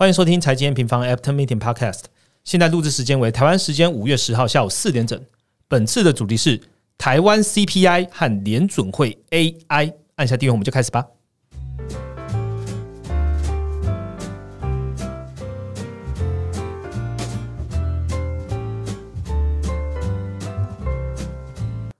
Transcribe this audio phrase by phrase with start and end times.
[0.00, 2.02] 欢迎收听财经平方 After Meeting Podcast。
[2.44, 5.20] 现在录制时间为台湾时间五月十号下午四点整。
[5.66, 6.60] 本次的主题是
[6.96, 9.92] 台湾 CPI 和联准会 AI。
[10.14, 11.04] 按下订阅，我们就开始吧。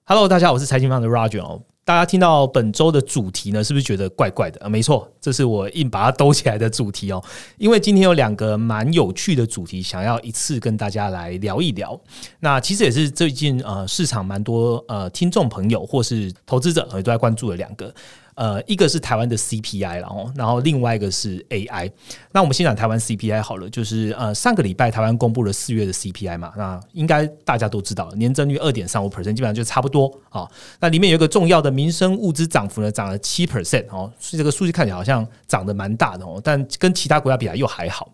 [0.05, 1.63] Hello，大家好，我是财经方的 Roger 哦。
[1.89, 4.69] 大家听到本周的主题呢，是不是觉得怪怪的啊？
[4.69, 7.25] 没错，这是我硬把它兜起来的主题哦。
[7.57, 11.99] 因为今天有两个蛮有趣的主题，想要一次跟大家来聊一聊。
[12.41, 17.91] 那其实也是最近呃市场蛮多呃听众朋友或是投资者都在关注的两个。
[18.39, 21.91] 呃，一个是台湾的 CPI 然后然后另外一个是 AI。
[22.31, 30.49] 那我们先讲台湾 CPI 好了，就是呃上个礼拜台湾公布了四月的 CPI 嘛，那应该大家都知道，年增率二点三五 percent，基本上就差不多啊。
[30.79, 38.09] 那里面有一个重要的民生物资涨幅呢，涨了七 percent 哦，所以这个数据看起来好像涨得蛮大的哦，但跟其他国家比来又还好。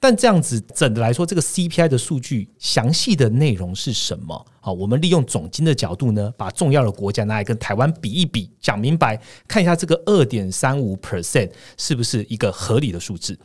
[0.00, 4.46] 但这样子整的来说，这个 CPI 的数据详细的内容是什么？
[4.68, 13.38] 好，我们利用总金的角度呢，把重要的国家拿来跟台湾比一比，讲明白，看一下这个二点三五 percent 是不是一个合理的数字。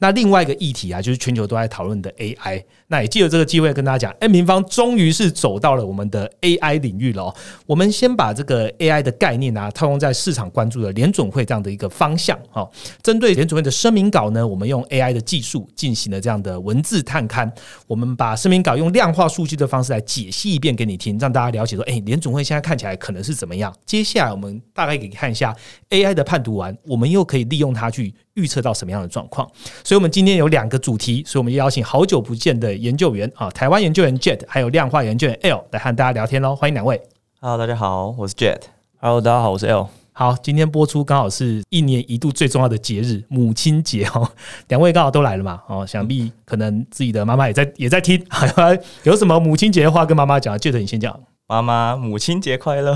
[0.00, 2.62] 那另外一个议题啊，就是全球都在讨论的 AI。
[2.86, 7.34] 那也借着这个机会跟大家讲，N 平方终于是走到了我们的 AI 领域了。
[7.66, 12.38] 我们先把这个 AI 的概念啊，套用在市场关注的联准会这样的一个方向。
[12.52, 12.70] 哈，
[13.02, 17.50] 针对联准会的声明稿呢，我们用 AI 的技术进行了这样的文字探勘。
[17.88, 23.74] 我们把声明稿用量化数据的方式来解析一遍给你听，让大家了解说，哎，联总会现在看起来可能是怎么样。
[23.84, 25.54] 接下来我们大概可以看一下
[25.90, 28.14] AI 的判读完，我们又可以利用它去。
[28.34, 29.50] 预测到什么样的状况？
[29.82, 36.54] 所以，我们今天有两个主题，所以我们邀请好久不见的研究员啊，台湾研究员 Jet，还有量化研究员 L 来和大家聊天喽。
[36.54, 37.02] 欢迎两位。
[37.40, 38.60] Hello，大家好，我是 Jet。
[39.00, 39.97] Hello，大家好，我是 L。
[40.18, 44.28] 好，今天播出刚好是一年一度最重要的节日——母亲节哦。
[44.66, 45.60] 两位刚好都来了嘛？
[45.68, 48.20] 哦，想必可能自己的妈妈也在 也在听。
[49.04, 51.16] 有什么母亲节的话跟妈妈讲？Jet，你先讲。
[51.46, 52.92] 妈妈，母亲节快乐！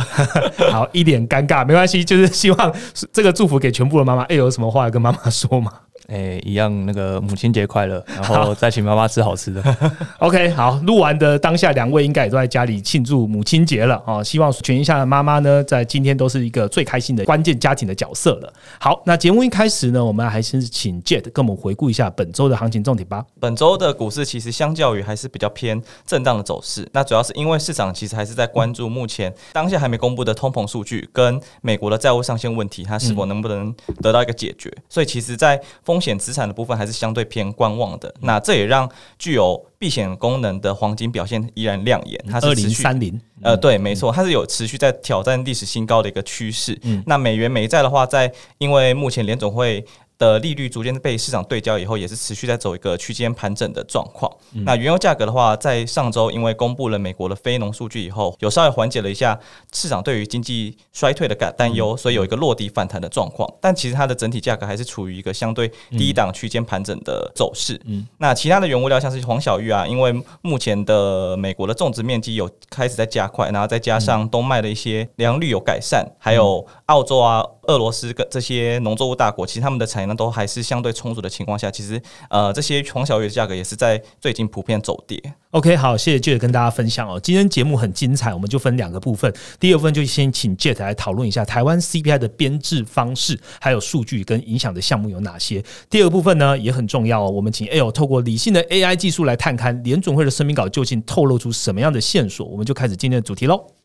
[0.73, 2.75] 好，一脸尴尬没关系，就是希望
[3.13, 4.25] 这个祝福给全部的妈妈。
[4.25, 5.73] 哎，有什么话要跟妈妈说吗？
[6.09, 9.63] 哎，一样那个母亲节快乐， 然后再请妈妈吃好吃的。
[10.19, 14.23] OK，好，录完的当下，两位应该也都在家里庆祝母亲节了啊！
[14.23, 18.53] 希望全一下的妈妈呢，在今天都是一个最开心的关键家庭的角色了。
[18.79, 23.25] 好，那节目一开始呢，我们还是请 Jet 跟我们回顾一下本周的行情重点吧。
[23.41, 34.73] 本周的股市其实相较于还是比较偏震荡的走势，那主要是因为市场其实还是在关注目前当下还没公布的通膨数据跟美国的债务上限问题，它是否能不能得到一个解决。
[34.89, 38.89] 所以其实，在风险资产的部分还是相对偏观望的，那这也让
[39.19, 42.23] 具有避险功能的黄金表现依然亮眼。
[42.31, 46.79] 它是持续三零，呃，对，没错，它是有持续在挑战历史新高的一个趋势。
[47.07, 49.85] 那美元美债的话，在因为目前联总会。
[50.19, 54.31] 的利率逐渐被市场对焦以后，也是持续在走一个区间盘整的状况。
[54.65, 59.39] 那原油价格的话，在上周因为公布了美国的非农数据以后，有稍微缓解了一下
[59.73, 63.53] 市场对于经济衰退的感担忧，所以有一个落地反弹的状况。
[63.61, 67.81] 但其实它的整体价格还是处于一个相对低档区间盘整的走势。
[67.87, 77.45] 嗯，那其他的原物料像是黄小玉啊，因为目前的美国的种植面积有开始在加快，然后再加上冬麦的一些良率有改善，还有澳洲啊。
[77.69, 85.21] 俄罗斯跟这些农作物大国，其实他们的产那都还是相对充足的情况下，其实呃这些黄小玉的价格也是在最近普遍走跌。
[85.51, 87.21] OK，好，谢谢 Jet 跟大家分享哦。
[87.21, 89.33] 今天节目很精彩，我们就分两个部分。
[89.61, 95.63] 第二部分就先请 Jet 来讨论一下台湾 CPI 的编制方式，还有数据跟影响的项目有哪些。
[95.91, 102.47] 第二部分呢也很重要哦，我们请 L 透过理性的 AI 技术来探勘联总会的声明稿究竟透露出什么样的线索。
[102.47, 103.82] 我们就开始今天的主题喽。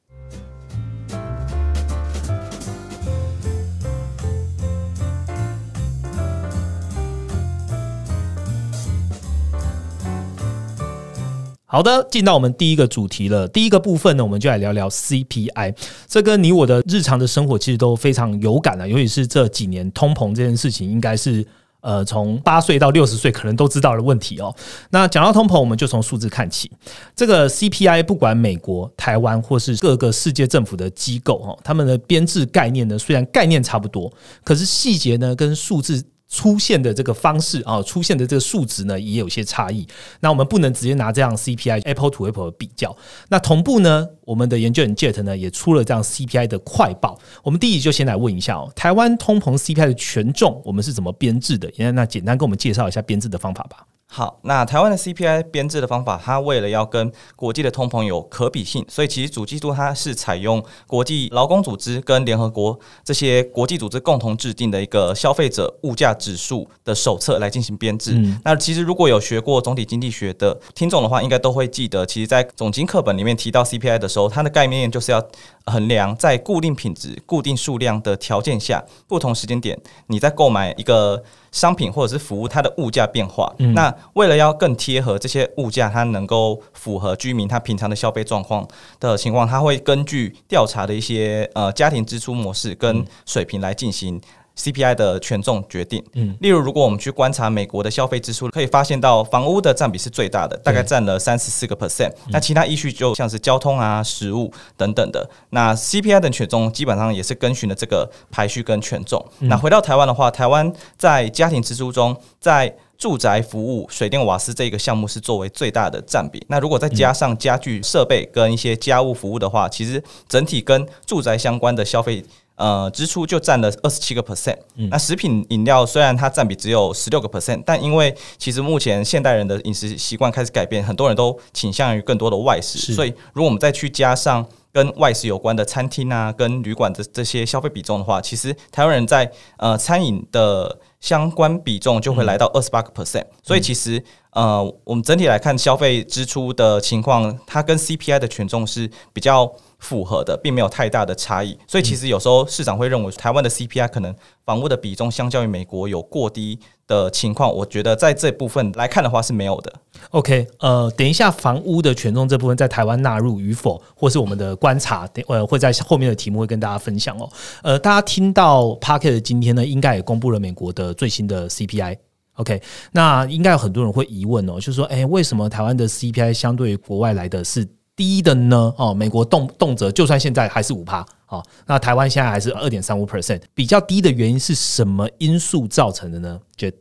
[11.77, 13.47] 好的，进到我们第一个主题了。
[13.47, 15.75] 第一个部分呢，我们就来聊聊 CPI。
[16.07, 21.45] 这跟你我的日常的生活其实都非常有感啊，尤其是这几年通膨这件事情，应该是
[21.81, 24.51] 呃从八岁到六十岁可能都知道的问题哦。
[24.89, 26.71] 那讲到通膨，我们就从数字看起。
[27.15, 34.11] 这个 CPI 不管美国、台湾或是各个世界政府的机构哦，他们的编制概念呢，虽然概念差不多，
[34.43, 36.03] 可是细节呢跟数字。
[36.29, 39.87] 出现的这个方式啊，出现的这个数值呢，也有些差异。
[40.19, 42.95] 那我们不能直接拿这样 CPI Apple to Apple 比较。
[43.29, 47.17] 那同步呢，我们的研究员 Jet 呢，也出了这样 CPI 的快报。
[47.43, 51.71] 我们第一就先来问一下哦，台湾通膨 CPI 的权重，我们是怎么编制的？
[51.91, 53.85] 那简单跟我们介绍一下编制的方法吧。
[54.09, 68.17] 好，那台湾的 CPI 编制的方法，它为了要跟国际的通膨有可比性，所以其实主计处它是采用国际劳工组织跟联合国这些国际组织共同制定的一个消费者物价指数的手册来进行编制。
[68.45, 75.21] 那其实如果有学过总体经济学的听众的话，应该都会记得，其实在总经课本里面提到 CPI 的时候，它的概念就是要
[75.65, 79.77] 衡量在固定品质、固定数量的条件下，不同时间点
[80.07, 81.21] 你在购买一个。
[81.51, 83.53] 商品或者是服务，它的物价变化。
[83.73, 88.67] 那为了要更贴合这些物价，它能够符合居民他平常的消费状况
[88.99, 94.21] 的情况，它会根据调查的一些呃家庭支出模式跟水平来进行。
[94.57, 102.11] CPI 的权重决定，嗯，例如如果我们去观察美国的消费支出，可以发现到房屋的占比是最大的，大概占了三十四个 percent。
[102.29, 105.29] 那其他依序就像是交通啊、食物等等的。
[105.51, 109.23] 那 CPI 的权重基本上也是跟循了这个排序跟权重。
[109.41, 116.43] 那回到台湾的话，台湾在家庭支出中，在住宅服务、水电瓦斯这个项目是作为最大的占比。
[116.49, 122.25] 那如果再加上家具设备跟一些家务服务的话，其实整体跟住宅相关的消费。
[122.57, 124.57] 呃，支出就占了二十七个 percent。
[124.89, 132.93] 那食品饮料虽然它占比只有十六个 percent，但因为其实目前现代人的饮食习惯开始改变，很多人都倾向于更多的外食。
[132.93, 134.43] 所以，如果我们再去加上
[134.73, 143.25] 跟外食有关的餐厅啊、跟旅馆的这些消费比重的话，其实台湾人在呃餐饮的相关比重就会来到二十八个 percent。
[143.43, 149.53] 所以，其实呃，我们整体来看消费支出的情况，它跟 CPI 的权重是比较。
[149.79, 154.13] 符合的，并没有太大的差异，所以其实有时候市场会认为台湾的 CPI 可能
[154.43, 159.71] 房屋的比重相较于美国有过低的情况，我觉得在这部分来看的话是没有的。
[160.11, 167.29] OK，呃，等一下房屋的权重这部分在台湾纳入与否，或是我们的观察，呃，会在后面的题目会跟大家分享哦。
[167.61, 171.97] 呃，大家听到 Parket 今天呢，应该也公布了美国的最新的 CPI。
[172.33, 177.67] OK，那应该有很多人会疑问哦，就是说，哎，为什么台湾的 CPI 相对于国外来的是？
[177.97, 178.73] 低的呢？
[178.77, 186.39] 哦，美国动动辄就算现在还是五趴，哦，那台湾现在还是二点三五 percent，比较低的原因是什么因素造成的呢？
[186.55, 186.71] 就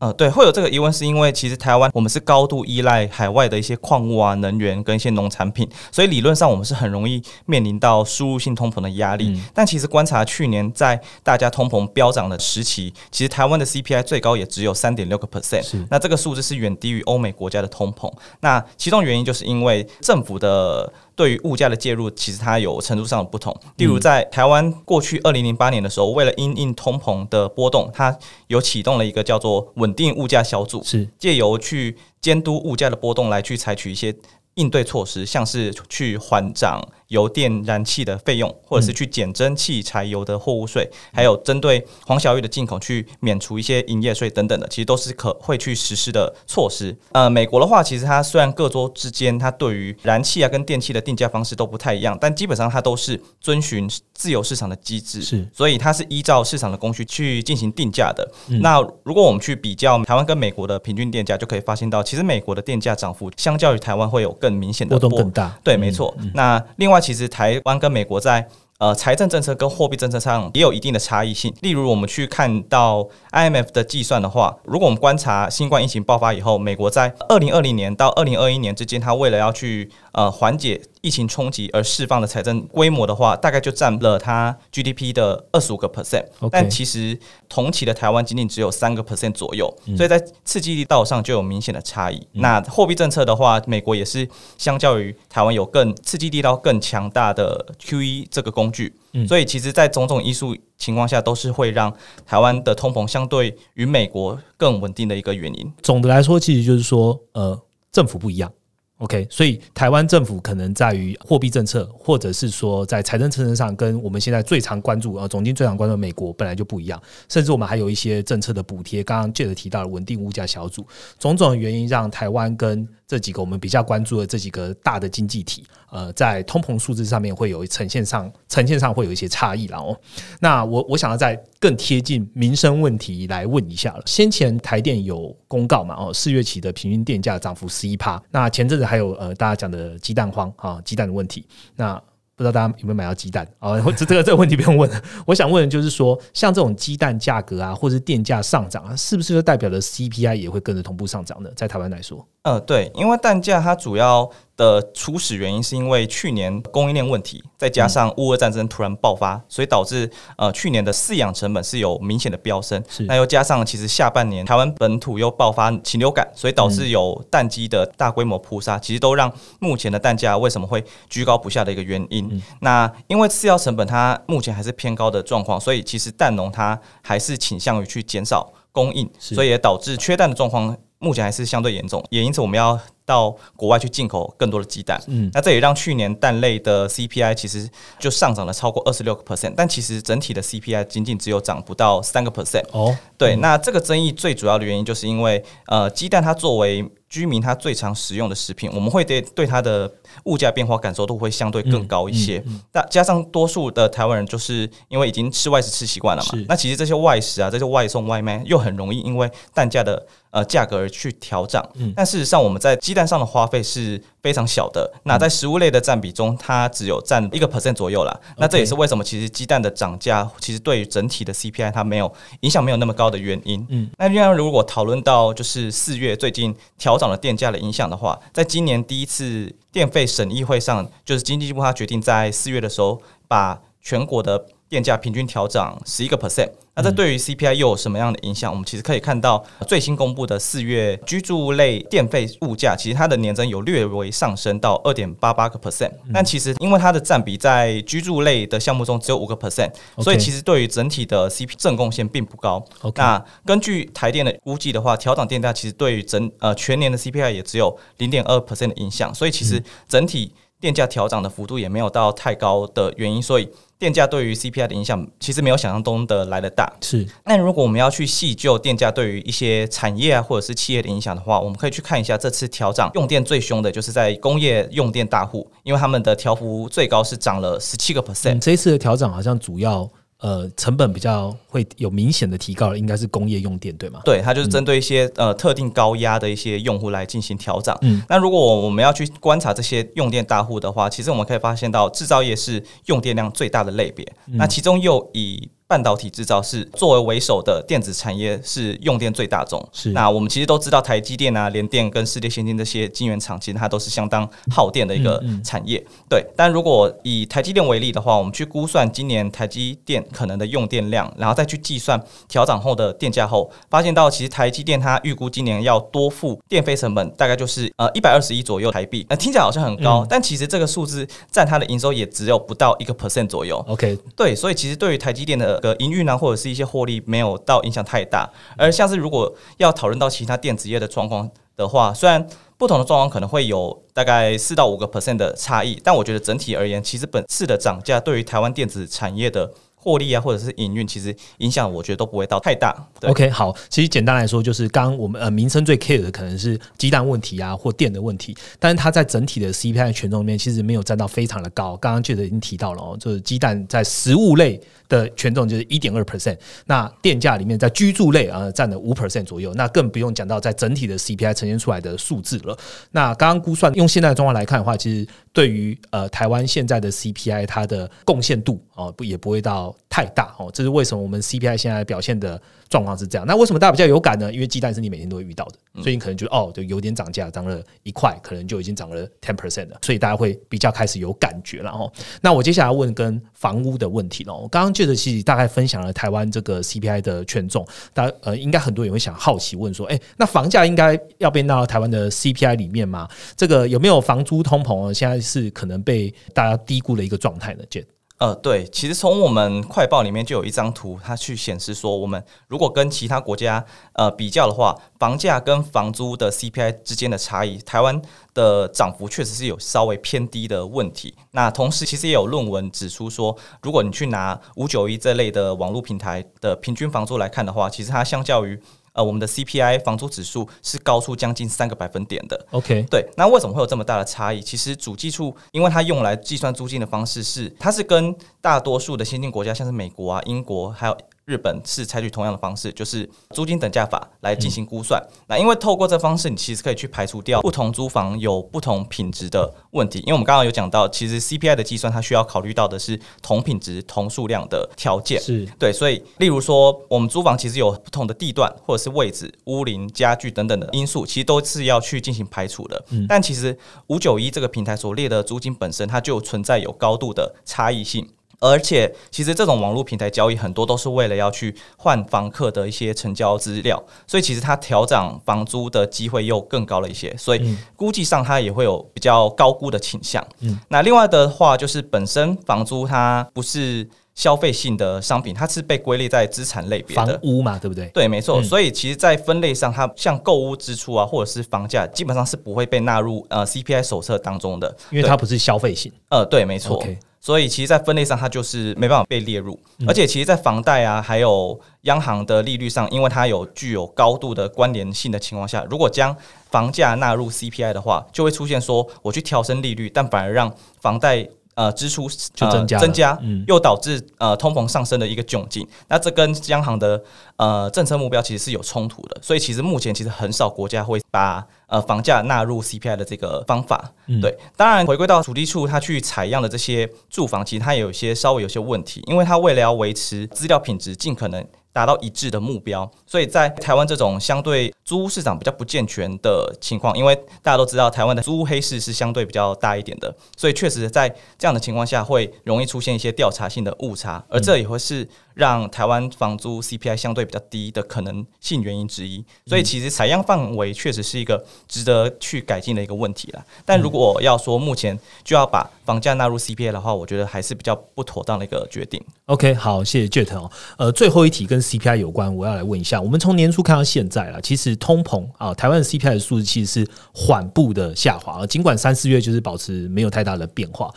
[0.00, 9.40] 呃，对，会有这个疑问，是因为其实台湾我们是高度依赖海外的一些矿物啊、能源跟一些农产品，所以理论上我们是很容易面临到输入性通膨的压力。
[9.54, 18.12] 但其实观察去年在大家通膨飙涨的时期，其实台湾的 CPI 最高也只有三点六个 percent，那这个数字是远低于欧美国家的通膨。
[18.40, 20.92] 那其中原因就是因为政府的。
[21.16, 23.54] 对于物价的介入，其实它有程度上的不同。
[23.76, 28.16] 例如，在台湾过去二零零八年的时候，为了因应通膨的波动，它
[28.48, 34.14] 有启动了一个叫做稳定物价小组，是借由去监督物价的波动，来去采取一些
[34.54, 36.82] 应对措施，像是去缓涨。
[37.14, 46.94] 油电燃气的费用，或者是去减征汽柴油的货物税，还有针对黄小玉的进口去免除一些营业税等等的，其实都是可会去实施的措施。
[47.12, 58.28] 呃，美国的话，其实它虽然各州之间它对于燃气啊跟电器的定价方式都不太一样，但基本上它都是遵循自由市场的机制，是，所以它是依照市场的供需去进行定价的。
[58.60, 65.56] 那如果我们去比较台湾跟美国的平均电价，就可以发现到，其实美国的电价涨幅相较于台湾会有更明显的波动更大。
[65.62, 66.12] 对，没错。
[66.34, 67.03] 那另外。
[67.04, 68.48] 其实台湾跟美国在
[68.78, 71.54] 呃财政政策跟货币政策上也有一定的差异性。
[71.60, 80.80] 例如，我们去看到 IMF 的计算的话，如果我们观察新冠疫情爆发以后，美国在二零二零年到二零二一年之间，它为了要去呃缓解。
[81.04, 92.26] 疫情冲击而释放的财政规模的话，大概就占了它 GDP 的二十五个 percent，但其实同期的台湾仅仅只有三个 percent 左右，所以在刺激力道上就有明显的差异。
[92.32, 98.90] 那货币政策的话，美国也是相较于台湾有更刺激力道更强大的 QE 这个工具，
[99.28, 105.70] 所以其实，在种种因素情况下，都是会让台湾的通膨相对于美国更稳定的一个原因。
[105.82, 107.60] 总的来说，其实就是说，呃，
[107.92, 108.50] 政府不一样。
[108.98, 119.02] OK，所以台湾政府可能在于货币政策，或者是说在财政政策上，跟我们现在最常关注呃总经最常关注美国本来就不一样，甚至我们还有一些政策的补贴。
[119.02, 120.86] 刚刚借着提到了稳定物价小组，
[121.18, 129.98] 种种原因让台湾跟这几个我们比较关注的这几个大的经济体，呃，在通膨数字上面会有呈现上呈现上会有一些差异了哦。
[130.40, 134.02] 那我我想要在更贴近民生问题来问一下了。
[134.06, 135.94] 先前台电有公告嘛？
[135.96, 138.22] 哦，四月起的平均电价涨幅十一趴。
[138.30, 141.46] 那前阵子还有呃大家讲的鸡蛋荒啊，鸡蛋的问题。
[141.76, 142.02] 那
[142.36, 143.78] 不知道大家有没有买到鸡蛋啊？
[143.96, 145.00] 这这个这个问题不用问了。
[145.26, 151.50] 我想问的就是说，像这种鸡蛋价格啊，或者电价上涨啊，是不是就代表着 CPI 也会跟着同步上涨呢？
[151.54, 162.82] 在台湾来说，呃，对，因为蛋价它主要的初始原因是因为去年供应链问题，再加上乌俄战争突然爆发，所以导致呃去年的饲养成本是有明显的飙升。
[163.00, 172.40] 那又加上其实下半年台湾本土又爆发禽流感，所以导致有蛋鸡的大规模扑杀，其实都让目前的蛋价为什么会居高不下的一个原因。
[172.60, 182.04] 那因为饲料成本它目前还是偏高的状况，所以其实蛋农它还是倾向于去减少供应，所以也导致缺蛋的状况目前还是相对严重。
[182.10, 182.78] 也因此我们要。
[183.06, 187.68] 到国外去进口更多的鸡蛋，嗯，那这也让去年蛋类的 CPI 其实
[187.98, 192.64] 就上涨了超过二十六个 percent，但其实整体的 CPI 仅仅只有涨不到三个 percent。
[192.72, 199.88] 哦，对，那这个争议最主要的原因就是因为，呃，鸡蛋它作为居民他最常食用的食品，我们会对对它的
[200.24, 202.42] 物价变化感受度会相对更高一些。
[202.72, 211.64] 那加上多数的台湾人就是因为已经吃外食吃习惯了嘛，那其实这些外食啊，这些外送外卖又很容易因为蛋价的呃价格而去调涨。
[211.74, 214.90] 嗯，但事实上我们在鸡蛋上的花费是非常小的。
[215.02, 218.20] 那在食物类的占比中，它只有占一个 percent 左右啦。
[218.38, 222.10] 那这也是为什么其实鸡蛋的涨价其实对于整体的 CPI 它没有
[222.40, 223.66] 影响没有那么高的原因。
[223.68, 236.50] 嗯，那另外如果讨论到就是四月最近调涨了电价的影响的话，在今年第一次电费审议会上，就是经济部它决定在四月的时候把全国的电价平均调涨十一个 percent。
[236.74, 238.50] 那这对于 CPI 又有什么样的影响？
[238.50, 245.92] 我们其实可以看到最新公布的四月居住类电费物价，其实它的年增有略微上升到二点八八个 percent。
[246.12, 252.60] 但其实因为它的占比在居住类的项目中只有五个 percent，所以其实对于整体的 CP 正贡献并不高。
[252.96, 259.14] 那根据台电的估计的话，调涨电价其实对于整呃全年的 CPI 也只有零点二 percent 的影响。
[259.14, 263.48] 所以其实整体电价调涨的幅度也没有到太高的原因，所以。
[263.84, 266.72] 电价对于 CPI 的影响其实没有想象中的来的大。
[266.80, 278.38] 是，那如果我们要去细究电价对于一些产业啊或者是企业的影响的话，我们可以去看一下这次调涨用电最凶的就是在工业用电大户，因为他们的调幅最高是涨了十七个 percent。
[278.38, 279.86] 这一次的调涨好像主要。
[280.24, 284.00] 呃，成本比较会有明显的提高，应该是工业用电，对吗？
[284.06, 287.76] 对，它就是针对一些呃特定高压的一些用户来进行调整。
[287.82, 295.50] 嗯，那如果我们要去观察这些用电大户的话，其实我们可以发现到制造业是用电量最大的类别，那其中又以。
[295.74, 299.60] 半导体制造是作为为首的电子产业，是用电最大宗。
[299.72, 305.84] 是那我们其实都知道，台积电啊、联电跟世界先进这些晶圆厂，其实它都是相当耗电的一个产业。
[306.08, 319.04] 对，但如果以台积电为例的话，我们去估算今年台积电可能的用电量，然后再去计算调整后的电价后，发现到其实台积电它预估今年要多付电费成本，大概就是呃一百二十亿左右台币。
[319.10, 323.56] 那听起来好像很高，但其实这个数字占它的营收也只有不到一个 percent 左右。
[323.66, 325.60] OK，对，所以其实对于台积电的。
[325.64, 332.26] 个营运呢，或者是一些获利没有到影响太大，而像是如果要讨论到其他电子业的状况的话，虽然
[332.58, 339.50] 不同的状况可能会有大概四到五个 percent 的差异，但我觉得整体而言，其实本次的涨价对于台湾电子产业的。
[339.76, 342.74] 获利啊，或者是营运，其实影响我觉得都不会到太大。
[343.02, 351.76] OK，好，其实简单来说，就是刚我们呃民生最 care 的可能是鸡蛋问题啊，或电的问题，但是它在整体的 CPI 权重里面其实没有占到非常的高。
[351.76, 354.58] 刚刚记得已经提到了哦，就是鸡蛋在食物类
[354.96, 362.56] 的权重就是一点二 percent，那电价里面在居住类啊占了五 percent 左右，那更不用讲到在整体的 CPI 呈现出来的数字了。
[362.92, 369.74] 那刚刚估算用现在的状况来看的话，其实对于呃台湾现在的 CPI 它的贡献度哦不也不会到。
[369.94, 373.26] 太大哦，这是为什么我们 CPI 现在表现的状况是这样？
[373.26, 374.32] 那为什么大家比较有感呢？
[374.32, 381.90] 因为鸡蛋是你每天都会遇到的，所以你可能觉得哦，就有点涨价，涨了一块，可能就已经涨了 ten percent 了，所以大家会比较开始有感觉了哦。
[382.20, 384.34] 那我接下来问跟房屋的问题了。
[384.34, 393.08] 我刚刚记得其实大概分享了台湾这个 CPI 的权重，大家呃应该很多人会想好奇问说，哎，那房价应该要被纳到台湾的 CPI 里面吗？
[393.36, 394.92] 这个有没有房租通膨？
[394.92, 397.64] 现在是可能被大家低估的一个状态呢？
[397.68, 397.84] 杰。
[398.18, 403.62] 呃，对，其实从我们快报里面就有一张图，它去显示说，我们如果跟其他国家
[403.94, 408.00] 呃比较的话，房价跟房租的 CPI 之间的差异，台湾
[408.32, 411.14] 的涨幅确实是有稍微偏低的问题。
[411.32, 418.58] 那同时，其实也有论文指出说，如果你去拿五九一这类的网络平台的平均房租来看的话，其实它相较于
[418.94, 422.46] 呃，我们的 CPI 房租指数是高出将近三个百分点的。
[422.52, 424.40] OK，对，那为什么会有这么大的差异？
[424.40, 435.02] 其实主计处因为它用来计算租金的方式是，它是跟大多数的先进国家，像是美国啊、英国还有日本是采取同样的方式，就是租金等价法来进行估算。
[435.26, 440.00] 那因为透过这方式，你其实可以去排除掉不同租房有不同品质的问题。
[440.00, 445.20] 因为我们刚刚有讲到，其实 CPI 的计算它需要考虑到的是同品质、同数量的条件。
[445.20, 452.84] 是对，所以例如说，我们租房其实有不同的地段或者是位置、屋龄、家具等等的因素，其实都是要去进行排除的。
[453.08, 458.06] 但其实五九一这个平台所列的租金本身，它就存在有高度的差异性。
[458.40, 470.24] 而且，其实这种网络平台交易很多都是为了要去换房客的一些成交资料，所以其实它调涨房租的机会又更高了一些，所以估计上它也会有比较高估的倾向。
[470.40, 477.08] 嗯，那另外的话就是本身房租它不是消费性的商品，它是被归类在资产类别房。
[477.22, 477.86] 屋嘛，对不对？
[477.88, 478.40] 对，没错。
[478.42, 485.92] 所以其实，在分类上，它像购物支出啊，或者是房价，基本上是不会被纳入呃 CPI 手册当中的，因为它不是消费性。
[486.10, 486.80] 呃，对，没错。
[487.24, 489.58] 所以其实，在分类上，它就是没办法被列入。
[489.88, 496.14] 而且，其实，在房贷啊，还有央行的利率上，因为它有具有高度的关联性的情况下，如果将
[496.50, 500.52] 房价纳入 CPI 的话，就会出现说我去调升利率，但反而让
[500.82, 501.26] 房贷。
[501.56, 505.64] 呃，支出就增加呃、增加，嗯又导致呃通膨上升的一个窘境。
[505.86, 507.00] 那这跟央行的
[507.36, 513.92] 呃政策目标其实是有冲突的，所以其实目前其实很少国家会把呃房价纳入 CPI 的这个方法。
[514.06, 521.44] 嗯对，当然回归到土地处，它去采样的这些住房，其实它也有一些稍微有些问题，因为它为了要维持资料品质，尽可能。
[521.74, 527.12] 达到一致的目标，所以在台湾这种相对租屋市场比较不健全的情况，因为
[527.42, 539.24] 大家都知道台湾的租屋黑市是相对比较大一点的，所以确实在这样的情况下会容易出现一些调查性的误差，而这也会是让台湾房租 CPI 相对比较低的可能性原因之一。
[539.46, 543.44] 所以其实采样范围确实是一个值得去改进的一个问题啦。
[543.64, 549.02] 但如果要说目前就要把房价纳入 CPI 的话，我觉得还是比较不妥当的一个决定。
[549.26, 550.50] OK，好，谢谢 Jet 哦。
[550.78, 553.00] 呃，最后一题跟 CPI 有关，我要来问一下。
[553.00, 560.92] 我们从年初看到现在了，其实通膨啊，台湾的 CPI 的数字其实是缓步的下滑，呃尽管三四月就是保持没有太大的变化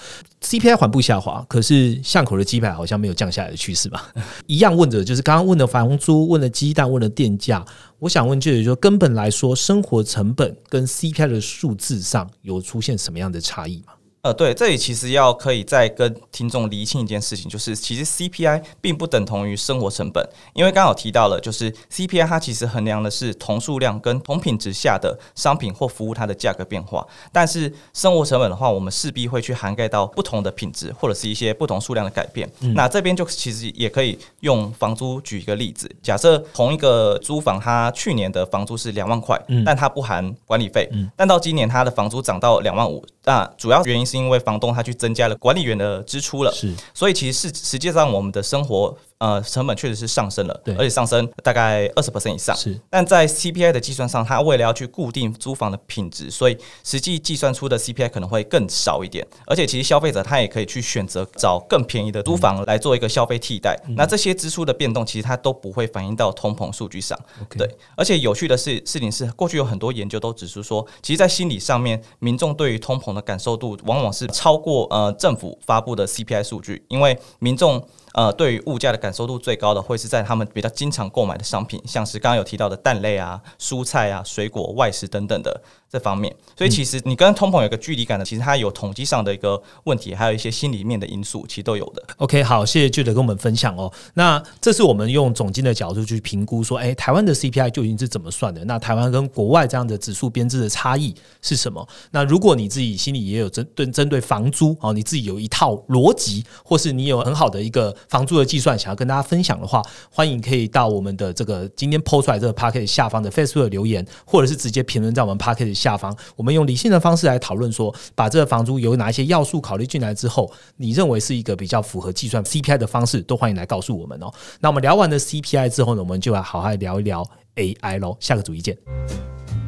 [0.48, 4.12] ，CPI 缓步下滑，可是巷口的鸡排好像没有降下来的趋势吧？
[4.48, 7.66] 一样问着，就是刚刚问的房租、问了鸡蛋、问了电价，
[8.00, 13.94] 我想问就是说，根本来说，生活成本跟 CPI 的数字上有出现什么样的差异吗？
[14.22, 32.50] 呃，对，这里其实要可以再跟听众厘清一件事情，就是其实 CPI 并不等同于生活成本，因为刚好提到了，就是 CPI 它其实衡量的是同数量跟同品质下的商品或服务它的价格变化，但是生活成本的话，我们势必会去涵盖到不同的品质或者是一些不同数量的改变。
[32.76, 46.74] 那这边就其实也可以用房租举一个例子，假设同一个租房，它去年的房租是两万块，但它不含管理费，但到今年它的房租涨到两万五，那主要原因是因为房东他去增加了管理员的支出了，是。
[46.93, 52.56] 所以其实是实际上我们的生活呃成本确实是上升了对，而且上升大概二十 percent 以上。
[52.56, 59.25] 是但在 CPI 的计算上，它为了要去固定租房的品质，所以实际计算出的 CPI 可能会更少一点。
[59.46, 63.75] 而且其实消费者他也可以去选择找更便宜的租房来做一个消费替代。
[63.96, 67.18] 那这些支出的变动，其实它都不会反映到通膨数据上。
[67.50, 77.84] 对，而且有趣的是事情是，过去有很多研究都指出说，其实，在心理上面，民众对于通膨的感受度往往是超过呃政府发布的 CPI 数据，因为民众。
[78.18, 86.36] 呃，对于物价的感受度最高的，会是在他们比较经常购买的商品，像是刚刚有提到的蛋类啊、蔬菜啊、水果、外食等等的这方面。
[86.58, 92.03] 所以其实你跟通膨有个距离感的，其实它有统计上的一个问题，还有一些心里面的因素，其实都有的。
[92.18, 93.94] OK，好，谢谢 j 的跟我们分享哦。
[94.16, 98.66] 那这是我们用总经的角度去评估说，哎，台湾的 CPI 究竟是怎么算的？
[98.66, 101.88] 那台湾跟国外这样的指数编制的差异是什么？
[102.10, 115.74] 那如果你自己心里也有针对针对房租哦，你自己有一套逻辑，或是你有很好的一个房租的计算，想要跟大家分享的话，欢迎可以到我们的这个今天抛出来这个 p a c k e t 下方的 Facebook 留言，或者是直接评论在我们 p a c k e t
[115.74, 124.31] 下方，我们用理性的方式来讨论说，把这个房租有哪一些要素考虑进来之后，你认为是一个比较符合计算 CPI 的方式，都欢迎来告诉我们哦。
[124.59, 128.15] 那我们聊完了 CPI 之后呢，我们就来好好聊一聊 AI 喽。
[128.20, 129.67] 下个主题见。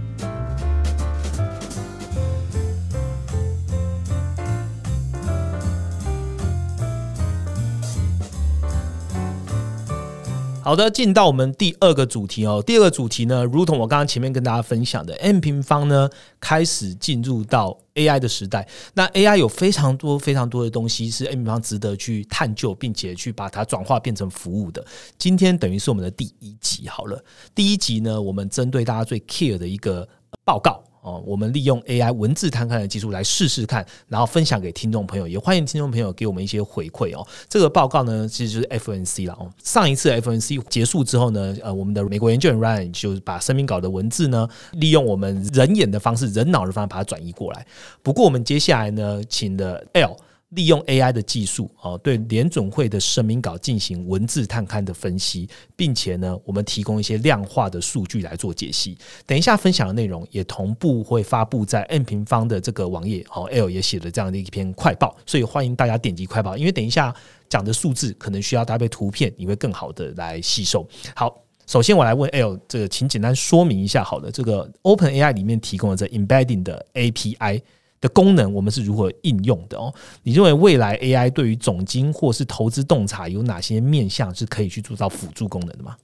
[10.70, 12.62] 好的，进到我们第二个主题哦。
[12.64, 16.08] 第二个主题呢，如同我刚刚前面跟大家分享的，M 平方呢
[16.40, 18.70] 开始进入到 AI 的时代。
[18.94, 24.86] 那 AI 有非常多非常多的东西是 M 平方值得去探究，并且去把它转化变成服务的。
[25.18, 27.20] 今天等于是我们的第一集好了。
[27.56, 30.08] 第一集呢，我们针对大家最 care 的一个
[30.46, 37.26] 报告哦，我们利用 AI 文字探看的技术来试试看，然后分享给听众朋友，也欢迎听众朋友给我们一些回馈哦。
[37.48, 39.50] 这个报告呢，其实就是 FNC 了哦。
[39.64, 47.66] 上一次 FNC 结束之后呢，呃，我们的美国研究员 Ryan 就把声明稿的文字呢，利用我们人眼的方式、人脑的方式把它转移过来。
[48.04, 50.16] 不过我们接下来呢，请的 L。
[50.50, 58.98] 利用 AI 的技术哦，对联准会的声明稿进行文字探勘的分析，并且呢，我们提供一些量化的数据来做解析。
[59.28, 67.14] 等一下分享的内容也同步会发布在 N 平方的这个网页哦，L 也写了这样的一篇快报，所以欢迎大家点击快报，因为等一下
[67.48, 70.88] 讲的数字可能需要搭配图片，你会更好的来吸收。
[71.16, 77.62] 好，首先我来问 L，这个请简单说明一下，好了，这个 Open AI 里面提供的这 Embedding 的 API。
[78.02, 79.94] 的功能我们是如何应用的哦？
[80.24, 85.96] 你认为未来 AI 对于总经或是投资洞察有哪些面向是可以去做到辅助功能的吗？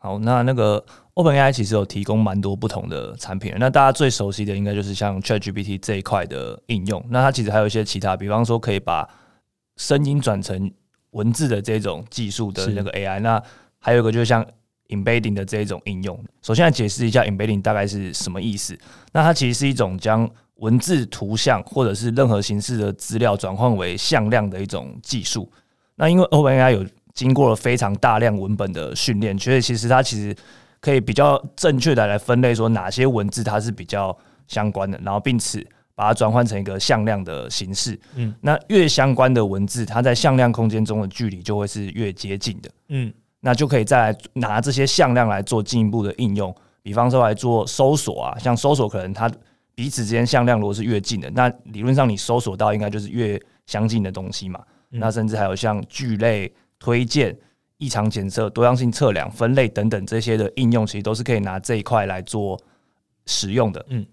[0.00, 0.84] 好，那那个
[1.14, 7.04] OpenAI 其实有提供蛮多不同的产品，那大家最熟悉的应该就是像 ChatGPT 这一块的应用。
[7.08, 9.08] 那它其实还有一些其他，比方说可以把
[9.76, 10.70] 声音转成
[11.10, 13.18] 文字的这种技术的那个 AI。
[13.18, 13.42] 那
[13.80, 14.46] 还有一个就是像
[14.88, 16.16] Embedding 的这一种应用。
[16.42, 18.78] 首先来解释一下 Embedding 大概是什么意思。
[19.12, 25.50] 那它其实是一种将文字、图像或者是任何形式的资料转换为向量的一种技术。
[25.94, 30.34] 那因为 OpenAI 有经过了非常大量文本的训练，所以其实它其实
[30.80, 34.16] 可以比较正确的来分类说哪些文字它是比较
[34.46, 37.98] 相关的，然后并此把它转换成一个向量的形式。
[38.14, 42.70] 嗯，那越相关的文字，它在向量空间中的距离就会是越接近的。
[42.88, 49.30] 嗯，那就可以再拿这些向量来做进一步的应用，比方说来做搜索啊，像搜索可能它。
[49.78, 54.60] 彼此之间向量如果是越近的，那理论上你搜索到应该就是越相近的东西嘛。
[54.88, 57.38] 那甚至还有像聚类推荐、
[57.76, 62.60] 异常检测、多样性测量、分类等等这些的应用，其实都是可以拿这一块来做
[63.26, 63.86] 使用的。
[63.90, 64.04] 嗯，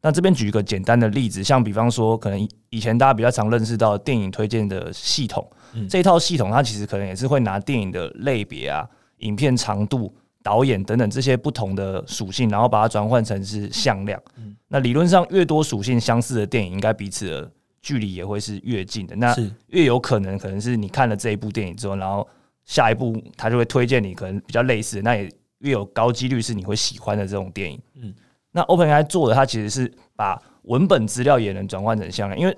[0.00, 5.46] 那这边举一个简单的例子，像比方说，可能以前大家比较常认识到电影推荐的系统，
[5.86, 10.16] 这一套系统它其实可能也是会拿电影的类别啊、影片长度。
[10.42, 14.20] 导演等等这些不同的属性，然后把它转换成是向量。
[14.68, 17.50] 那理论上，越多属性相似的电影，应该彼此的
[17.82, 19.14] 距离也会是越近的。
[19.16, 19.34] 那
[19.68, 22.26] 越有可能，可能是你看了这一部电影之后，然后
[22.64, 27.78] 下一部他就会推荐你可能比较类似的，那也越有高几率是你会喜欢的这种电影。
[27.96, 28.14] 嗯，
[28.52, 32.56] 那 OpenAI 做的，它其实是把文本资料也能转换成向量，因为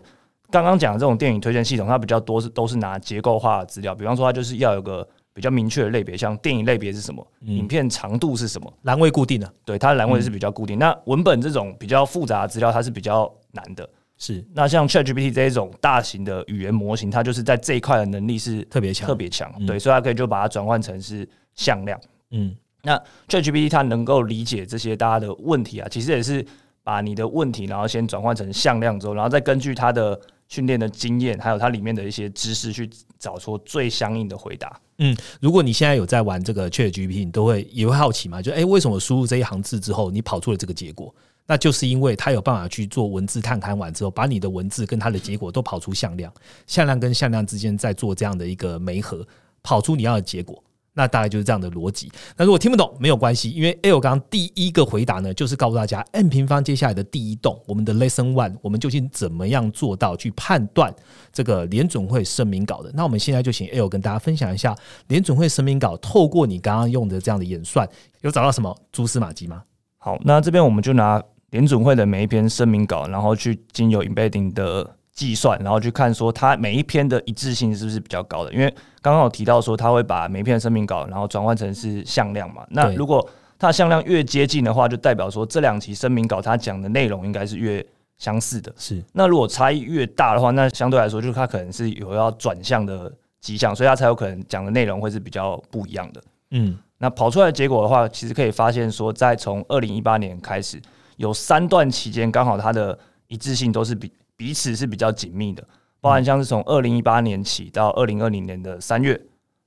[0.50, 5.08] 刚刚讲的这种电影推荐系统，它比较多是都是拿结构化的资料，比方说它就是要有个。
[5.34, 10.78] 比较明确的类别，像电影类别是什么，影片长度是什么，栏位固定的，对，它的栏位是比较固定。
[10.78, 13.88] 那文本这种比较复杂的资料，它是比较难的。
[14.18, 19.50] 是，那像 ChatGPT 这一种大型的语言模型，它就是在这一块的能力是特别强，特别强。
[19.66, 21.98] 对，所以它可以就把它转换成是向量。
[22.30, 26.44] 嗯，那 ChatGPT 它能够理解这些大家的问题啊，其实也是
[26.84, 30.20] 把你的问题，然后先转换成向量之后，然后再根据它的。
[30.52, 32.86] 训练的经验，还有它里面的一些知识，去
[33.18, 34.78] 找出最相应的回答。
[34.98, 38.42] 嗯，如果你现在有在玩这个 Chat GPT，你都会也会好奇嘛？
[38.42, 41.14] 就哎，为什么输入这一行字之后，你跑出了这个结果？
[41.46, 46.30] 那就是因为它有办法去做文字探勘完之后，把你的文字跟它的结果都跑出向量，
[46.66, 49.26] 向量跟向量之间在做这样的一个媒合，
[49.62, 50.62] 跑出你要的结果。
[50.94, 52.10] 那大概就是这样的逻辑。
[52.36, 60.94] 那如果听不懂没有关系，因为 L 刚第一个回答呢，就是告诉大家 n 平方接下来的第一栋，我们的 Lesson One，我们究竟怎么样做到去判断
[61.32, 62.90] 这个联准会声明稿的？
[62.94, 64.76] 那我们现在就请 L 跟大家分享一下
[65.08, 67.88] 联准会声明稿，透过你刚刚用的这样的演算，
[68.20, 69.62] 有找到什么蛛丝马迹吗？
[69.98, 74.96] 好，那这边我们就拿联准会的每一篇声明稿，然后去经由 Embedding 的。
[75.14, 78.52] 计算，然后去看说它每一篇的一致性是不是比较高的？
[78.52, 82.64] 因为刚刚有提到说，它会把每一篇声明稿，然后转换成是向量嘛。
[82.70, 87.84] 那如果它的向量越接近的话，就代表说这两期声明稿它讲的内容应该是越
[88.16, 88.72] 相似的。
[88.76, 89.04] 是。
[89.12, 96.22] 那如果差异越大的话，那相对来说，就是它可能是有要转向的迹象，所以它才有可能讲的内容会是比较不一样的。
[96.52, 96.78] 嗯。
[96.96, 100.80] 那跑出来的结果的话，其实可以发现说，在从二零一八年开始，
[101.16, 102.98] 有三段期间刚好它的
[103.28, 104.10] 一致性都是比。
[104.42, 105.64] 彼此是比较紧密的，
[106.00, 109.20] 包含像是从二零一八年起到二零二零年的三月，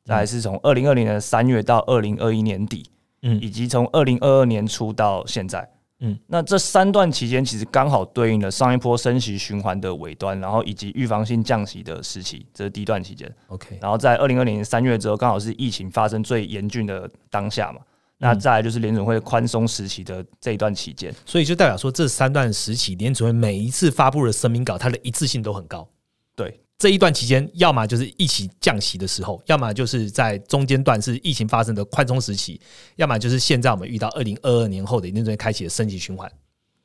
[0.03, 5.65] 再是从二零二零年的三月到二零二一年底，嗯，以及从二零二二年初到现在，
[6.01, 17.79] 嗯，那这三段期间其实刚好对应了上一波升息循环的尾端，然后以及预防性降息的时期，这是第一段期间，OK，然后在二零二零年三月之后，刚好是疫情发生最严峻的当下嘛。
[18.17, 25.88] 那再来就是联准会宽松时期的这一段期间，所以就代表说这三段时期联准会每一次发布的声明稿，它的一致性都很高。
[26.36, 32.60] 对，这一段期间，要么就是一起降息的时候，要么就是在中间段是疫情发生的宽松时期，
[32.95, 36.32] 要么就是现在我们遇到二零二二年后的联准会开启的升级循环。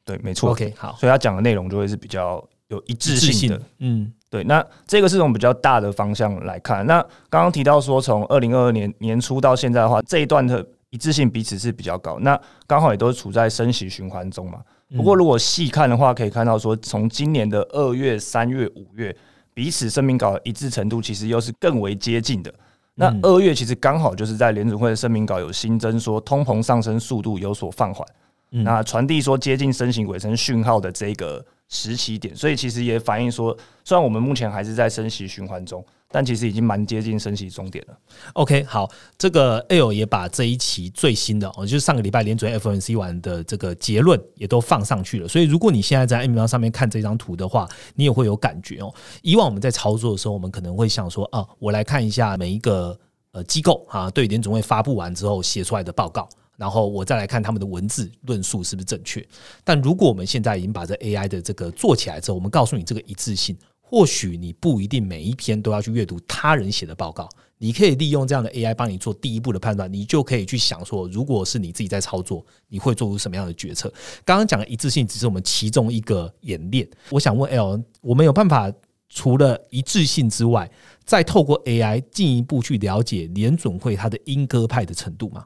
[0.04, 0.50] 对，没错。
[0.50, 3.62] OK，好，所以他讲的内容就会是比较有一致性的。
[3.78, 6.84] 嗯，对，那这个是从比较大的方向来看。
[6.86, 12.18] 那刚刚提到说，从二零二二年年初到现在的话，这一段的一致性彼此是比较高。
[12.20, 14.60] 那刚好也都是处在升息循环中嘛。
[14.96, 19.16] 不过如果细看的话，可以看到说，从今年的二月、三月、五月，
[19.54, 22.52] 彼此声明稿的一致程度其实又是更为接近的。
[22.96, 28.06] 那二月其实刚好就是在联储会的声明稿有新增说，通膨上升速度有所放缓。
[28.50, 37.96] 那传递说接近升息尾声讯号的这个时期点，所以其实也反映说，虽然我们目前还是在升息循环中，但其实已经蛮接近升息终点了。
[38.32, 45.28] OK，好，这个 L 也把这一期最新的哦，就是上个礼拜联准 FOMC 完的这个结论也都放上去了。
[45.28, 48.92] 所以如果你现在在 M 标上面看这张图的话，你也会有感觉哦。
[49.22, 52.98] 以往我们在操作的时候，我们可能会想说啊，我来看一下每一个
[53.32, 56.28] 呃机构啊，对联总会发布完之后写出来的报告。
[56.56, 59.26] 然后我再来看他们的文字论述是不是正确。
[59.64, 63.56] 但如果我们现在已经把这 AI 的这个做起来之后，我们告诉你这个一致性，
[63.90, 73.92] 或许你不一定每一篇都要去阅读他人写的报告，你可以利用这样的 AI 帮你做第一步的判断，你就可以去想说，如果是你自己在操作，你会做出什么样的决策。
[74.24, 76.88] 刚刚讲的一致性只是我们其中一个演练。
[77.08, 78.72] 我想问 L，我们有办法
[79.08, 80.70] 除了一致性之外，
[81.04, 85.44] 再透过 AI 进一步去了解联准会它的鹰鸽派的程度吗？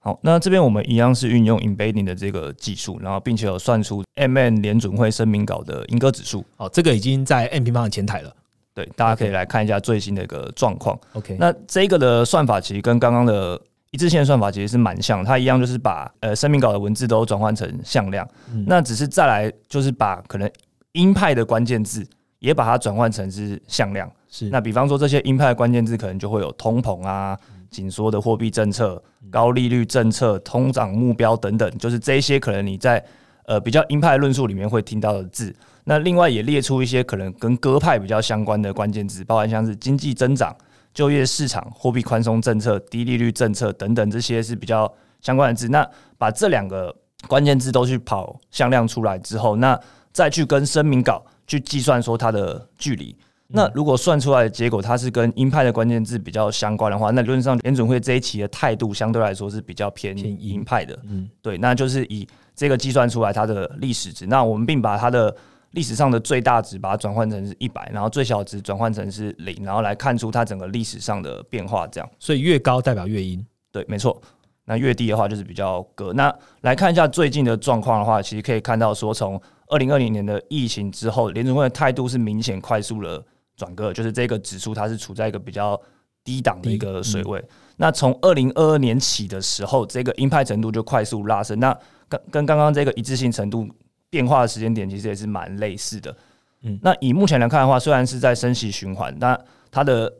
[0.00, 6.44] 好，那这边我们一样是运用 embedding 的这个技术，然后并且有算出 MN 联准会声明稿的英歌指数。
[6.56, 8.32] 好，这个已经在 M 平方的前台了。
[8.72, 10.96] 对，大家可以来看一下最新的一个状况。
[11.14, 18.26] OK，那这个的算法其实跟刚刚的一致性的算法其实是蛮像，它一样就是把呃声明稿的文字都转换成向量，
[18.66, 20.48] 那只是再来就是把可能
[20.92, 22.06] 鹰派的关键字
[22.38, 24.08] 也把它转换成是向量。
[24.30, 27.36] 是那比方说这些鹰派的关键字可能就会有通膨啊、
[27.70, 33.04] 紧缩的货币政策、高利率政策、通胀目标等等，就是这些可能你在
[33.44, 35.54] 呃比较鹰派论述里面会听到的字。
[35.84, 40.54] 那另外也列出一些可能跟鸽派比较相关的关键字，包含像是经济增长、
[40.92, 45.68] 就业市场、货币宽松政策、低利率政策等等，这些是比较相关的字。
[45.68, 46.94] 那把这两个
[47.26, 49.78] 关键字都去跑向量出来之后，那
[50.12, 53.16] 再去跟声明稿去计算说它的距离。
[53.50, 60.98] 那如果算出来的结果它是跟鹰派的关键字比较相关的话，那理论上联准会这一期的态度相对来说是比较偏偏鹰鹰派的。
[61.04, 64.26] 嗯，对，那就是以这个计算出来它的历史值。
[64.26, 65.34] 那我们并把它的
[65.70, 71.86] 历史上的最大值把它转换成是一百，然后最小值转换成是零，然后来看出它整个历史上的变化。
[71.86, 73.42] 这样所以越高代表越阴。
[73.72, 74.20] 对，没错。
[74.66, 76.12] 那越低的话就是比较隔。
[76.12, 76.30] 那
[76.60, 83.24] 来看一下最近的状况的话，其实可以看到说，从二零二零年的疫情之后，联储会的态度是明显快速的
[83.58, 85.78] 转割，就是这个指数它是处在一个比较
[86.24, 87.44] 低档的一个水位。
[87.76, 91.58] 那从二零二二年起的时候，这个鹰派程度就快速拉升。
[91.58, 91.76] 那
[92.08, 93.68] 跟跟刚刚这个一致性程度
[94.08, 96.16] 变化的时间点其实也是蛮类似的。
[96.62, 99.38] 嗯，那以目前来看的话，虽然是在升息循环，那
[99.70, 100.12] 它的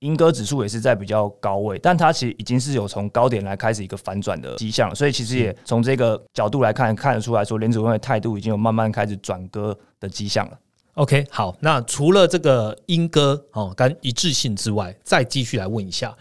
[0.00, 10.58] 鹰鸽指数也是在比较高位，但它其实已经是有从高点来开始一个反转的迹象了，所以其实也从这个角度来看，看得出来说联储会的态度已经有慢慢开始转割的迹象了。
[11.00, 16.14] OK，好，那除了这个英歌哦跟一致性之外，再继续来问一下，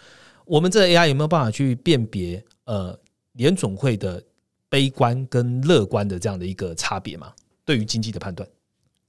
[0.46, 2.98] 我们这个 AI 有没有办法去辨别呃
[3.34, 4.24] 联总会的
[4.70, 7.30] 悲观跟乐观的这样的一个差别吗？
[7.66, 8.48] 对于经济的判断，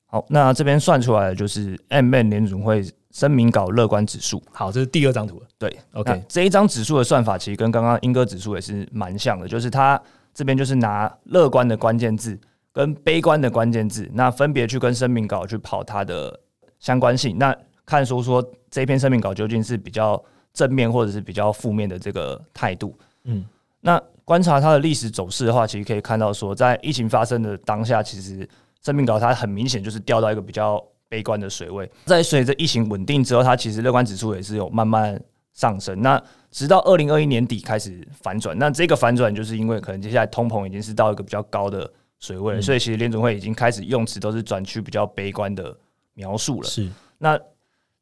[0.06, 4.42] 好，那这边算出来的就是 M N 联总会声明稿乐观指数。
[4.50, 5.46] 好，这是第二张图了。
[5.56, 10.02] 对 OK 这一张指数的算法其实跟刚刚英歌指数也是蛮像的，就是它
[10.34, 12.36] 这边就是拿乐观的关键字
[12.72, 16.38] 跟悲观的关键字，那分别去跟声明稿去跑它的
[16.78, 22.96] 相关性，那看说说这篇声明稿究竟是比较正面或者是比较负面的这个态度。
[23.24, 23.44] 嗯，
[23.80, 28.48] 那观察它的历史走势的话，其实可以看到说，在疫情发生的当下，其实
[28.82, 31.90] 声明稿它很明显就是掉到一个比较悲观的水位。
[32.04, 35.20] 在随着疫情稳定之后，它其实乐观指数也是有慢慢
[35.52, 36.00] 上升。
[36.00, 45.76] 那直到二零二一年底开始反转，那这个反转就是因为可能接下来通膨已经是到一个比较高的水位了，所以其实联总会已经开始用词都是转趋比较悲观的
[46.14, 46.68] 描述了。
[46.68, 47.38] 是那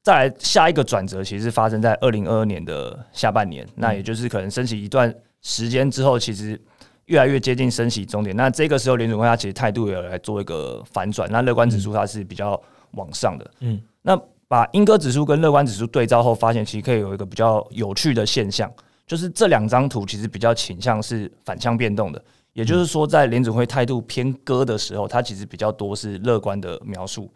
[0.02, 6.60] 再来下一个转折，其实发生在二零二二年的下半年，那也就是可能升息一段时间之后，其实
[7.06, 8.34] 越来越接近升息终点。
[8.34, 12.60] 那这个时候联准会它其实态度也来做一个反转，那乐观指数它是比较
[12.92, 13.50] 往上的。
[13.60, 18.72] 嗯，那把英歌指数跟乐观指数对照后，发现其实可以有一个比较有趣的现象，
[19.06, 22.24] 就是这两张图其实比较倾向是反向变动的。
[22.52, 27.30] 也就是说，在联准会态度偏鸽的时候，它其实比较多是乐观的描述。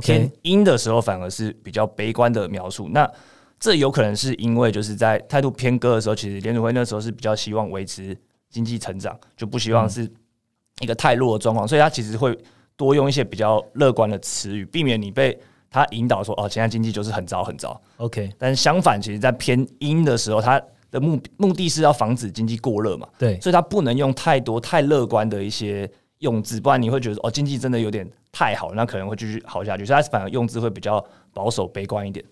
[0.00, 2.88] 偏 OK，阴的时候，反而是比较悲观的描述。
[2.88, 3.10] 那
[3.60, 8.16] 这有可能是因为就是在态度偏鸽的时候，其实联储会那时候是比较希望维持
[8.48, 10.10] 经济成长，就不希望是
[10.80, 12.36] 一个太弱的状况，所以它其实会
[12.76, 15.38] 多用一些比较乐观的词语，避免你被
[15.70, 17.78] 他引导说哦，现在经济就是很糟很糟。
[17.98, 20.60] OK，但是相反，其实在偏阴的时候，他
[20.92, 29.84] 的目目的是要防止经济过热嘛，对，所以他不能用太多太乐观的一些用字，不然你会觉得哦，经济真的有点太好，那可能会继续好下去。
[29.84, 32.24] 所以他反而用字会比较保守、悲观一点。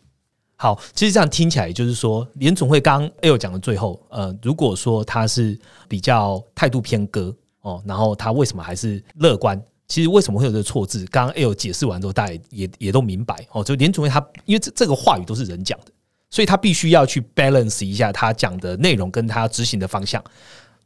[0.57, 9.59] 好，其实这样听起来就是说，联总会刚刚 L 讲的最后，呃，如果说他是比较态度偏鸽哦，然后他为什么还是乐观？
[9.89, 11.05] 其实为什么会有这个错字？
[11.07, 13.65] 刚刚 L 解释完之后，大家也也也都明白哦。
[13.65, 15.87] 就联总会他，因为这这个话语都是人讲的，
[16.31, 20.23] 所以他必须要去 balance 一下他讲的内容跟他执行的方向。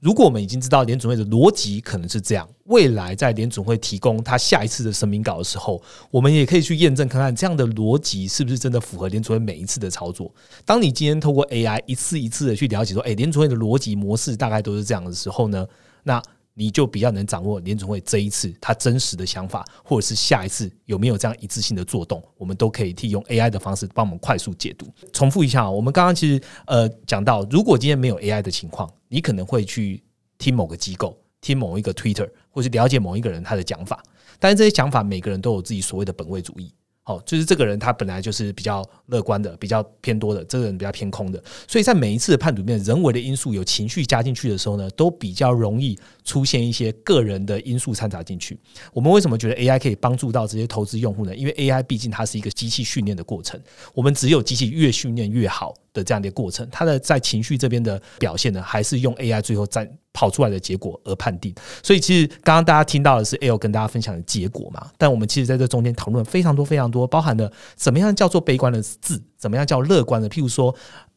[0.01, 10.31] 如果我们已经知道联准会的逻辑可能是这样，未来在联准会提供他下一次的声明稿的时候，我们也可以去验证看看这样的逻辑是不是真的符合联准会每一次的操作。
[10.65, 15.67] 当你今天透过 AI 一次一次的去了解说，哎，联准会的逻辑模式大概都是这样的时候呢，
[16.03, 16.23] 那
[16.55, 24.87] 你就比较能掌握联总会这一次他真实的想法，或者是下一次有没有这样一致性的做动，我们都可以替用 AI 的方式帮我们快速解读。
[25.13, 30.03] 重复一下，我们刚刚其实呃讲到，如果今天没有 AI 的情况，你可能会去
[30.39, 34.03] 听某个机构、听某一个 Twitter，或是了解某一个人他的讲法，
[34.39, 36.73] 但是这些讲法每个人都有自己所谓的本位主义。
[37.07, 48.59] 好，就是这个人他本来就是比较乐观的，比较偏多的，这个人比较偏空的，所以在每一次的判读面，人为的因素有情绪加进去的时候呢，都比较容易出现一些个人的因素掺杂进去。
[48.93, 51.37] 我们为什么觉得 AI 可以帮助到这些投资用户呢？
[51.37, 53.61] 因为 AI 毕竟它是一个机器训练的过程，
[53.93, 61.55] 我们只有机器越训练越好的这样的一个过程，它的在情绪这边的表现呢，还是用 AI 最后在跑出来的结果而判定。
[61.83, 70.75] 所以其实刚刚大家听到的是 L 跟大家分享的结果嘛，但我们其实在这中间讨论非常多非常多，包含了怎么样叫做悲观的字，怎么样叫乐观的，譬如说。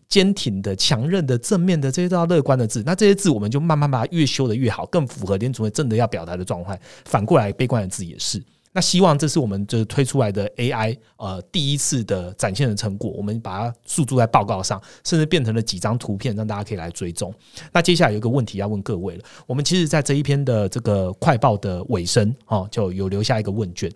[0.09, 2.81] 坚挺的、强韧的、正面的，这些都要乐观的字。
[2.85, 6.79] 那这些字，我们就慢慢把它越修的越好，更符合联储会真的要表达的状态。
[7.05, 8.43] 反过来，悲观的字也是。
[8.73, 17.33] 那希望这是我们就是推出来的 AI 呃第一次的展现的成果，我们把它诉诸在报告上，甚至变成了几张图片，让大家可以来追踪。
[17.73, 23.91] 那接下来有一个问题要问各位了，我们其实，在这一篇的这个快报的尾声哦，就有留下一个问卷。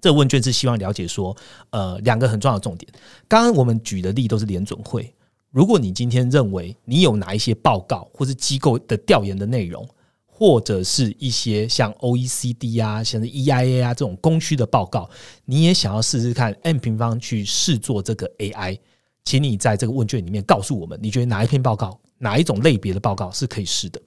[0.00, 1.36] 这个问卷是希望了解说，
[1.70, 2.90] 呃，两个很重要的重点。
[3.28, 5.12] 刚刚我们举的例都是联准会。
[5.50, 9.86] 如果你今天认为你有哪一些报告或是机构的调研的内容，
[10.26, 15.10] 或者是一些像 OECD 啊、像是 EIA 啊这种供需的报告，
[15.44, 18.78] 你也想要试试看 M 平方去试做这个 AI，
[19.24, 24.00] 请你在这个问卷里面告诉我们，你觉得哪一篇报告、哪一种类别的报告是可以试的。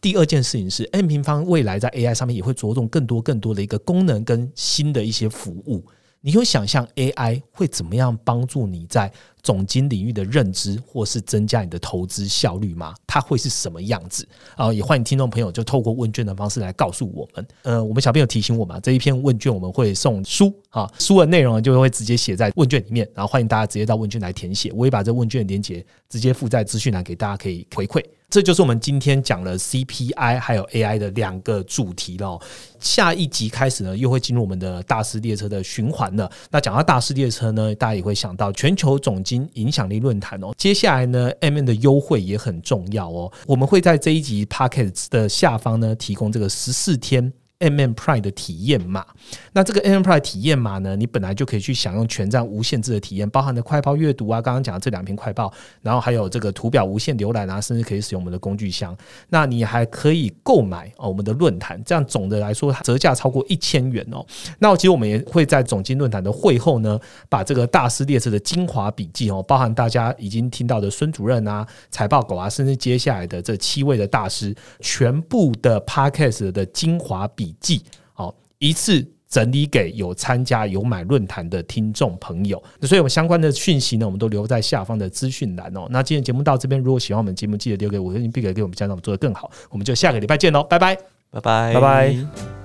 [0.00, 5.84] 第二件事情是，N 平方未来在 AI 上面也会着重更多更多的一个功能跟新的一些服务。
[6.20, 12.92] 你有想象 AI 会怎么样帮助你在总经领域的认知，或是增加你的投资效率吗？
[13.06, 14.26] 它会是什么样子
[14.56, 14.72] 啊？
[14.72, 17.46] 也欢迎听众朋友就透过问卷的方式来告诉我们。
[17.62, 24.72] 呃，我们小朋友提醒我们，这一篇问卷我们会送书啊，书的内容就会直接写在问卷里面，然后欢迎大家直接到问卷来填写。
[24.72, 28.04] 我也把这问卷的连接直接附在资讯栏给大家可以回馈。
[28.30, 32.38] 这就是我们今天讲了 CPI 还有 AI 的两个主题了。
[32.78, 36.30] 下一集开始呢，又会进入我们的大师列车的循环了。
[36.50, 40.52] 那讲到大师列车呢，大家也会想到全球总经影响力论坛哦。
[40.58, 43.32] 接下来呢，M N 的优惠也很重要哦。
[43.46, 47.32] 我们会在这一集 p o c k e t 的下方呢，提供这个十四天。
[47.60, 49.04] M M Prime 的体验码，
[49.52, 58.96] 那这个 M M Prime 体验码呢，你本来就可以去享用全站无限制的体验，包含的快报阅读啊，刚刚讲的这两篇快报，然后还有这个图表无限浏览啊，甚至可以使用我们的工具箱。
[59.30, 64.24] 那你还可以购买哦我们的论坛，这样总的来说折价超过一千元哦。
[64.60, 66.96] 那其实我们也会在总经论坛的会后呢，
[67.28, 77.47] 把这个大师列车的精华笔记哦，包含大家已经听到的孙主任啊、财报狗啊，甚至接下来的这七位的大师，全部的 Podcast 的精华笔。
[77.48, 77.82] 笔记，
[78.12, 82.62] 好，一次整理给有参加有买论坛的听众朋友。
[82.78, 85.86] 那所以我们相关的讯息呢，我们都留在下方的资讯栏哦。
[85.90, 89.50] 那今天节目到这边，如果喜欢我们节目，记得留给我，并给给我们家长做的更好。
[89.70, 90.94] 我们就下个礼拜见喽，拜拜，
[91.30, 92.57] 拜拜，拜拜。